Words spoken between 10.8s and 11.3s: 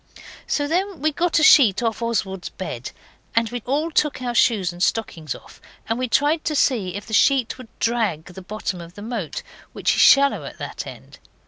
end.